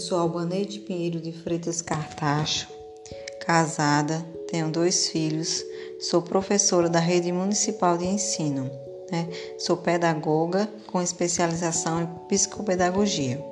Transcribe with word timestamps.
sou 0.00 0.18
Albaneide 0.18 0.80
Pinheiro 0.80 1.20
de 1.20 1.30
Freitas 1.30 1.82
Cartacho, 1.82 2.66
casada, 3.44 4.24
tenho 4.50 4.70
dois 4.70 5.08
filhos, 5.08 5.62
sou 6.00 6.22
professora 6.22 6.88
da 6.88 6.98
rede 6.98 7.30
municipal 7.30 7.98
de 7.98 8.06
ensino. 8.06 8.70
Né? 9.12 9.28
Sou 9.58 9.76
pedagoga 9.76 10.68
com 10.86 11.02
especialização 11.02 12.02
em 12.02 12.06
psicopedagogia. 12.28 13.44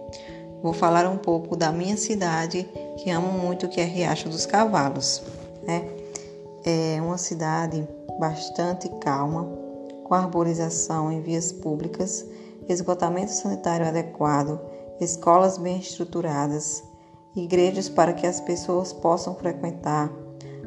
Vou 0.62 0.72
falar 0.72 1.06
um 1.06 1.18
pouco 1.18 1.54
da 1.54 1.70
minha 1.70 1.98
cidade, 1.98 2.66
que 2.96 3.10
amo 3.10 3.30
muito, 3.30 3.68
que 3.68 3.80
é 3.80 3.84
Riacho 3.84 4.30
dos 4.30 4.46
Cavalos. 4.46 5.22
Né? 5.62 5.86
É 6.64 6.98
uma 7.02 7.18
cidade 7.18 7.86
bastante 8.18 8.88
calma, 9.00 9.44
com 10.02 10.14
arborização 10.14 11.12
em 11.12 11.20
vias 11.20 11.52
públicas, 11.52 12.24
esgotamento 12.66 13.32
sanitário 13.32 13.86
adequado, 13.86 14.58
escolas 15.00 15.58
bem 15.58 15.78
estruturadas, 15.78 16.82
igrejas 17.34 17.88
para 17.88 18.12
que 18.12 18.26
as 18.26 18.40
pessoas 18.40 18.92
possam 18.92 19.34
frequentar, 19.34 20.12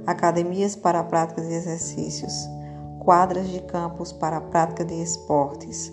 academias 0.06 0.76
para 0.76 1.00
a 1.00 1.04
prática 1.04 1.42
de 1.42 1.54
exercícios, 1.54 2.48
quadras 3.00 3.48
de 3.50 3.60
campos 3.62 4.12
para 4.12 4.38
a 4.38 4.42
prática 4.42 4.86
de 4.86 4.94
esportes. 5.02 5.92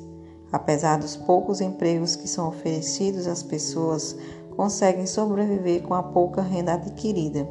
Apesar 0.52 0.98
dos 0.98 1.16
poucos 1.16 1.60
empregos 1.60 2.16
que 2.16 2.28
são 2.28 2.48
oferecidos 2.48 3.26
às 3.26 3.42
pessoas, 3.42 4.16
conseguem 4.56 5.06
sobreviver 5.06 5.82
com 5.82 5.94
a 5.94 6.02
pouca 6.02 6.40
renda 6.40 6.74
adquirida. 6.74 7.46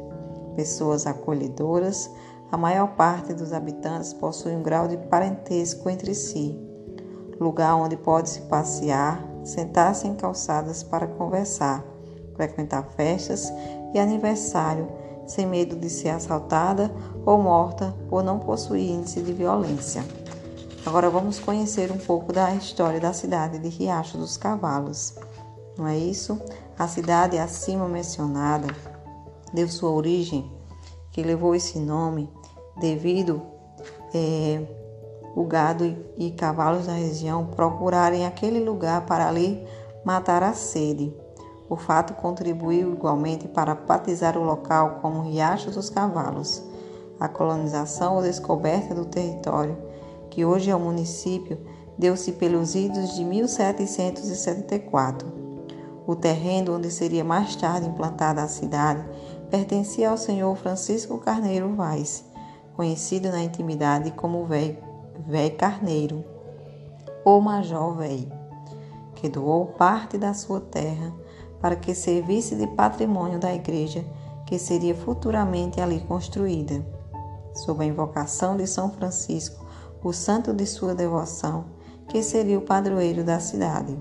Pessoas 0.56 1.06
acolhedoras, 1.06 2.10
a 2.50 2.56
maior 2.56 2.96
parte 2.96 3.34
dos 3.34 3.52
habitantes 3.52 4.12
possui 4.14 4.52
um 4.52 4.62
grau 4.62 4.88
de 4.88 4.96
parentesco 4.96 5.88
entre 5.90 6.14
si, 6.14 6.58
lugar 7.38 7.76
onde 7.76 7.96
pode-se 7.96 8.40
passear, 8.42 9.27
sentar-se 9.48 10.06
em 10.06 10.14
calçadas 10.14 10.82
para 10.82 11.06
conversar, 11.06 11.82
frequentar 12.36 12.84
festas 12.96 13.50
e 13.94 13.98
aniversário, 13.98 14.88
sem 15.26 15.46
medo 15.46 15.74
de 15.74 15.88
ser 15.88 16.10
assaltada 16.10 16.90
ou 17.24 17.38
morta 17.38 17.94
por 18.08 18.22
não 18.22 18.38
possuir 18.38 18.90
índice 18.90 19.22
de 19.22 19.32
violência. 19.32 20.04
Agora 20.84 21.10
vamos 21.10 21.38
conhecer 21.38 21.90
um 21.90 21.98
pouco 21.98 22.32
da 22.32 22.54
história 22.54 23.00
da 23.00 23.12
cidade 23.12 23.58
de 23.58 23.68
Riacho 23.68 24.18
dos 24.18 24.36
Cavalos. 24.36 25.14
Não 25.76 25.86
é 25.86 25.96
isso? 25.96 26.40
A 26.78 26.86
cidade 26.86 27.38
acima 27.38 27.88
mencionada 27.88 28.68
deu 29.52 29.68
sua 29.68 29.90
origem, 29.90 30.50
que 31.10 31.22
levou 31.22 31.54
esse 31.54 31.78
nome 31.78 32.30
devido 32.78 33.42
é, 34.14 34.62
o 35.38 35.44
gado 35.44 35.96
e 36.16 36.32
cavalos 36.32 36.88
da 36.88 36.94
região 36.94 37.46
procurarem 37.46 38.26
aquele 38.26 38.58
lugar 38.58 39.06
para 39.06 39.28
ali 39.28 39.64
matar 40.04 40.42
a 40.42 40.52
sede. 40.52 41.14
O 41.70 41.76
fato 41.76 42.14
contribuiu 42.14 42.92
igualmente 42.92 43.46
para 43.46 43.72
batizar 43.72 44.36
o 44.36 44.42
local 44.42 44.98
como 45.00 45.22
Riacho 45.22 45.70
dos 45.70 45.90
Cavalos. 45.90 46.60
A 47.20 47.28
colonização 47.28 48.16
ou 48.16 48.22
descoberta 48.22 48.96
do 48.96 49.04
território, 49.04 49.78
que 50.28 50.44
hoje 50.44 50.72
é 50.72 50.74
o 50.74 50.80
município, 50.80 51.64
deu-se 51.96 52.32
pelos 52.32 52.74
idos 52.74 53.14
de 53.14 53.22
1774. 53.22 55.28
O 56.04 56.16
terreno 56.16 56.74
onde 56.74 56.90
seria 56.90 57.22
mais 57.22 57.54
tarde 57.54 57.86
implantada 57.86 58.42
a 58.42 58.48
cidade 58.48 59.04
pertencia 59.48 60.10
ao 60.10 60.16
senhor 60.16 60.56
Francisco 60.56 61.16
Carneiro 61.18 61.76
Vaz, 61.76 62.24
conhecido 62.74 63.28
na 63.28 63.40
intimidade 63.40 64.10
como 64.10 64.44
Velho 64.44 64.87
Carneiro, 65.56 66.24
ou 67.24 67.40
Major 67.40 67.94
Velho, 67.96 68.32
que 69.14 69.28
doou 69.28 69.66
parte 69.66 70.16
da 70.16 70.32
sua 70.32 70.60
terra 70.60 71.12
para 71.60 71.76
que 71.76 71.94
servisse 71.94 72.54
de 72.54 72.66
patrimônio 72.68 73.38
da 73.38 73.52
igreja 73.54 74.04
que 74.46 74.58
seria 74.58 74.94
futuramente 74.94 75.78
ali 75.80 76.00
construída. 76.00 76.82
Sob 77.54 77.84
a 77.84 77.86
invocação 77.86 78.56
de 78.56 78.66
São 78.66 78.90
Francisco, 78.90 79.66
o 80.02 80.12
santo 80.12 80.54
de 80.54 80.64
sua 80.64 80.94
devoção, 80.94 81.66
que 82.08 82.22
seria 82.22 82.56
o 82.58 82.62
padroeiro 82.62 83.22
da 83.22 83.40
cidade. 83.40 83.94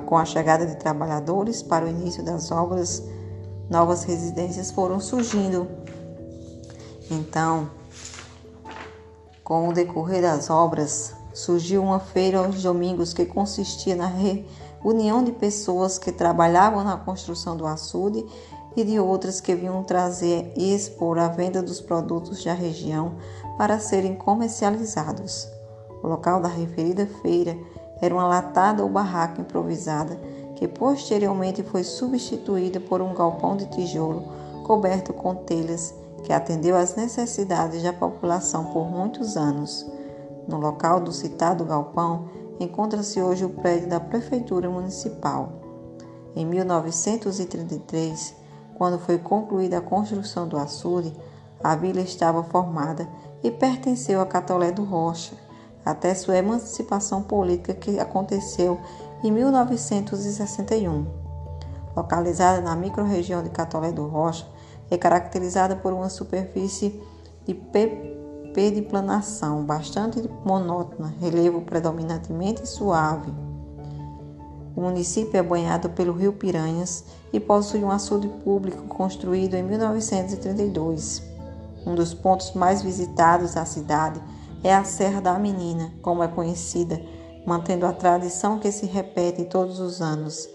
com 0.05 0.17
a, 0.17 0.25
chegada 0.25 0.65
de 0.65 0.77
trabalhadores 0.77 1.61
para 1.61 1.85
o 1.85 1.89
início 1.89 2.23
das 2.23 2.51
obras 2.51 3.03
novas 3.69 4.03
residências 4.03 4.71
foram 4.71 4.99
surgindo. 4.99 5.67
Então, 7.09 7.69
com 9.43 9.67
o 9.67 9.73
decorrer 9.73 10.21
das 10.21 10.49
obras, 10.49 11.13
surgiu 11.33 11.81
uma 11.81 11.99
feira 11.99 12.39
aos 12.39 12.61
domingos 12.61 13.13
que 13.13 13.25
consistia 13.25 13.95
na 13.95 14.05
reunião 14.05 15.23
de 15.23 15.31
pessoas 15.31 15.97
que 15.97 16.11
trabalhavam 16.11 16.83
na 16.83 16.97
construção 16.97 17.57
do 17.57 17.65
açude 17.65 18.25
e 18.75 18.83
de 18.83 18.99
outras 18.99 19.41
que 19.41 19.55
vinham 19.55 19.83
trazer 19.83 20.53
e 20.55 20.73
expor 20.73 21.17
a 21.17 21.27
venda 21.27 21.61
dos 21.61 21.81
produtos 21.81 22.43
da 22.43 22.53
região 22.53 23.13
para 23.57 23.79
serem 23.79 24.15
comercializados. 24.15 25.47
O 26.03 26.07
local 26.07 26.41
da 26.41 26.47
referida 26.47 27.07
feira 27.21 27.57
era 28.01 28.13
uma 28.13 28.27
latada 28.27 28.83
ou 28.83 28.89
barraca 28.89 29.41
improvisada 29.41 30.15
que 30.55 30.67
posteriormente 30.67 31.63
foi 31.63 31.83
substituída 31.83 32.79
por 32.79 33.01
um 33.01 33.13
galpão 33.13 33.57
de 33.57 33.65
tijolo 33.65 34.23
coberto 34.63 35.13
com 35.13 35.33
telhas 35.33 35.93
que 36.19 36.33
atendeu 36.33 36.75
às 36.75 36.95
necessidades 36.95 37.81
da 37.83 37.93
população 37.93 38.65
por 38.65 38.89
muitos 38.89 39.37
anos. 39.37 39.85
No 40.47 40.57
local 40.57 40.99
do 40.99 41.11
citado 41.11 41.65
galpão 41.65 42.29
encontra-se 42.59 43.21
hoje 43.21 43.45
o 43.45 43.49
prédio 43.49 43.89
da 43.89 43.99
Prefeitura 43.99 44.69
Municipal. 44.69 45.51
Em 46.35 46.45
1933, 46.45 48.35
quando 48.75 48.99
foi 48.99 49.17
concluída 49.17 49.77
a 49.77 49.81
construção 49.81 50.47
do 50.47 50.57
açude, 50.57 51.13
a 51.63 51.75
vila 51.75 52.01
estava 52.01 52.43
formada 52.43 53.07
e 53.43 53.51
pertenceu 53.51 54.21
a 54.21 54.25
Catolé 54.25 54.71
do 54.71 54.83
Rocha, 54.83 55.35
até 55.85 56.13
sua 56.13 56.37
emancipação 56.37 57.21
política 57.21 57.73
que 57.73 57.99
aconteceu 57.99 58.79
em 59.23 59.31
1961. 59.31 61.05
Localizada 61.95 62.61
na 62.61 62.75
microrregião 62.75 63.43
de 63.43 63.49
Catolé 63.49 63.91
do 63.91 64.07
Rocha, 64.07 64.47
é 64.89 64.97
caracterizada 64.97 65.75
por 65.75 65.93
uma 65.93 66.09
superfície 66.09 67.01
de 67.45 67.53
periplanação 68.53 69.63
bastante 69.63 70.21
monótona, 70.45 71.13
relevo 71.19 71.61
predominantemente 71.61 72.67
suave. 72.67 73.31
O 74.75 74.81
município 74.81 75.37
é 75.37 75.43
banhado 75.43 75.89
pelo 75.89 76.13
rio 76.13 76.33
Piranhas 76.33 77.03
e 77.33 77.39
possui 77.39 77.83
um 77.83 77.91
açude 77.91 78.27
público 78.43 78.83
construído 78.83 79.55
em 79.55 79.63
1932. 79.63 81.21
Um 81.85 81.95
dos 81.95 82.13
pontos 82.13 82.53
mais 82.53 82.81
visitados 82.81 83.55
da 83.55 83.65
cidade 83.65 84.21
é 84.63 84.73
a 84.73 84.83
Serra 84.83 85.21
da 85.21 85.37
Menina, 85.39 85.91
como 86.01 86.23
é 86.23 86.27
conhecida, 86.27 87.01
mantendo 87.45 87.85
a 87.85 87.93
tradição 87.93 88.59
que 88.59 88.71
se 88.71 88.85
repete 88.85 89.45
todos 89.45 89.79
os 89.79 90.01
anos. 90.01 90.47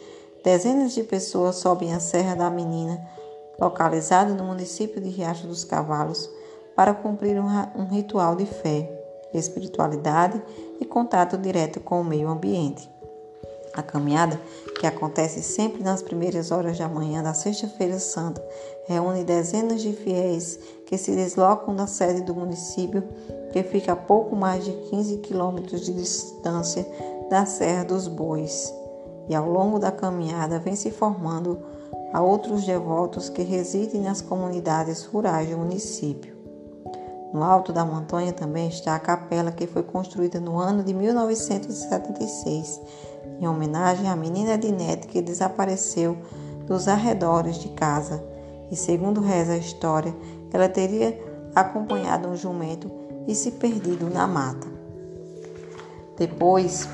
Dezenas 0.45 0.93
de 0.93 1.03
pessoas 1.03 1.57
sobem 1.57 1.93
a 1.93 2.01
Serra 2.01 2.35
da 2.35 2.51
Menina, 2.51 3.01
localizada 3.59 4.35
no 4.35 4.45
município 4.45 5.01
de 5.01 5.09
Riacho 5.09 5.47
dos 5.47 5.65
Cavalos, 5.65 6.31
para 6.75 6.95
cumprir 6.95 7.41
um 7.41 7.87
ritual 7.87 8.35
de 8.35 8.47
fé, 8.47 8.91
espiritualidade 9.33 10.43
e 10.81 10.85
contato 10.85 11.39
direto 11.39 11.81
com 11.81 12.01
o 12.01 12.05
meio 12.05 12.29
ambiente. 12.29 12.91
A 13.75 13.83
caminhada, 13.83 14.41
que 14.79 14.87
acontece 14.87 15.43
sempre 15.43 15.83
nas 15.83 16.01
primeiras 16.01 16.53
horas 16.53 16.79
da 16.79 16.89
manhã 16.89 17.23
da 17.23 17.35
Sexta-feira 17.35 17.99
Santa, 17.99 18.45
reúne 18.87 19.25
dezenas 19.25 19.83
de 19.83 19.93
fiéis 19.93 20.59
que 20.87 20.97
se 20.97 21.11
deslocam 21.11 21.75
da 21.75 21.89
sede 21.89 22.21
do 22.23 22.35
município, 22.35 23.03
que 23.53 23.65
fica 23.65 23.93
a 23.93 23.97
pouco 23.97 24.37
mais 24.37 24.65
de 24.65 24.71
15 24.71 25.17
quilômetros 25.19 25.81
de 25.81 25.93
distância 25.93 26.87
da 27.29 27.45
Serra 27.47 27.85
dos 27.85 28.07
Bois. 28.07 28.73
E 29.29 29.35
ao 29.35 29.49
longo 29.49 29.81
da 29.81 29.91
caminhada 29.91 30.61
vem 30.61 30.77
se 30.77 30.93
formando 30.93 31.59
a 32.15 32.23
outros 32.23 32.65
devotos 32.65 33.29
que 33.29 33.43
residem 33.43 34.01
nas 34.01 34.21
comunidades 34.21 35.05
rurais 35.05 35.51
do 35.51 35.59
município. 35.59 36.33
No 37.33 37.43
alto 37.43 37.73
da 37.73 37.85
montanha 37.85 38.33
também 38.33 38.69
está 38.69 38.95
a 38.95 39.01
capela 39.01 39.51
que 39.51 39.67
foi 39.67 39.83
construída 39.83 40.39
no 40.39 40.57
ano 40.57 40.85
de 40.85 40.95
1976 40.95 42.81
em 43.41 43.49
homenagem 43.49 44.09
à 44.09 44.15
menina 44.15 44.57
Dinette 44.57 45.09
que 45.09 45.21
desapareceu 45.21 46.17
dos 46.69 46.87
arredores 46.87 47.59
de 47.59 47.71
casa. 47.71 48.23
E 48.71 48.77
segundo 48.77 49.21
reza 49.21 49.55
a 49.55 49.59
história, 49.59 50.15
ela 50.53 50.69
teria 50.69 51.21
acompanhado 51.53 52.29
um 52.29 52.37
jumento 52.37 52.89
e 53.27 53.35
se 53.35 53.51
perdido 53.51 54.09
na 54.09 54.29
mata. 54.29 54.69
Depois 56.17 56.89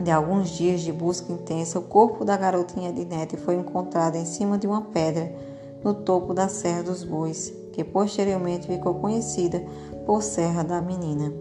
de 0.00 0.10
alguns 0.10 0.50
dias 0.50 0.82
de 0.82 0.92
busca 0.92 1.32
intensa, 1.32 1.78
o 1.78 1.82
corpo 1.82 2.24
da 2.24 2.36
garotinha 2.36 2.92
Dinette 2.92 3.36
foi 3.36 3.56
encontrado 3.56 4.16
em 4.16 4.24
cima 4.24 4.56
de 4.56 4.66
uma 4.66 4.82
pedra 4.82 5.34
no 5.82 5.92
topo 5.92 6.32
da 6.32 6.48
Serra 6.48 6.84
dos 6.84 7.02
Bois, 7.02 7.52
que 7.72 7.82
posteriormente 7.82 8.66
ficou 8.66 8.94
conhecida 8.94 9.64
por 10.06 10.22
Serra 10.22 10.62
da 10.62 10.80
Menina. 10.80 11.32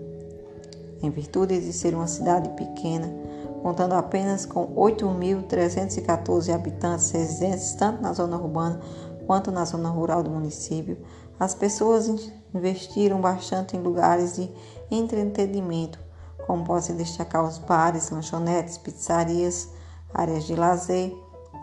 Em 1.01 1.09
virtude 1.11 1.59
de 1.59 1.71
ser 1.71 1.93
uma 1.93 2.07
cidade 2.07 2.49
pequena, 2.49 3.13
contando 3.61 3.93
apenas 3.93 4.45
com 4.45 4.67
8.314 4.75 6.53
habitantes 6.53 7.11
residentes 7.11 7.75
tanto 7.75 8.01
na 8.01 8.13
zona 8.13 8.37
urbana 8.37 8.79
quanto 9.27 9.51
na 9.51 9.65
zona 9.65 9.89
rural 9.89 10.23
do 10.23 10.31
município, 10.31 10.97
as 11.39 11.53
pessoas 11.53 12.31
investiram 12.55 13.21
bastante 13.21 13.75
em 13.75 13.81
lugares 13.81 14.35
de 14.35 14.49
entretenimento, 14.89 15.99
como 16.47 16.63
pode 16.63 16.93
destacar 16.93 17.43
os 17.43 17.57
bares, 17.57 18.09
lanchonetes, 18.09 18.77
pizzarias, 18.77 19.69
áreas 20.13 20.45
de 20.45 20.55
lazer, 20.55 21.13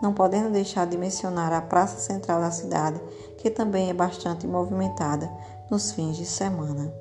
não 0.01 0.13
podendo 0.13 0.51
deixar 0.51 0.85
de 0.85 0.95
mencionar 0.95 1.51
a 1.51 1.61
praça 1.61 1.99
central 1.99 2.39
da 2.39 2.51
cidade, 2.51 3.01
que 3.39 3.49
também 3.49 3.89
é 3.89 3.93
bastante 3.93 4.45
movimentada 4.45 5.29
nos 5.71 5.91
fins 5.91 6.15
de 6.15 6.25
semana. 6.25 6.93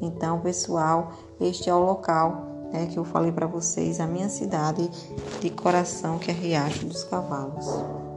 Então, 0.00 0.40
pessoal, 0.40 1.12
este 1.40 1.70
é 1.70 1.74
o 1.74 1.78
local 1.78 2.50
né, 2.72 2.86
que 2.86 2.98
eu 2.98 3.04
falei 3.04 3.30
para 3.30 3.46
vocês, 3.46 4.00
a 4.00 4.06
minha 4.06 4.28
cidade 4.28 4.90
de 5.40 5.50
coração, 5.50 6.18
que 6.18 6.30
é 6.30 6.34
Riacho 6.34 6.86
dos 6.86 7.04
Cavalos. 7.04 8.09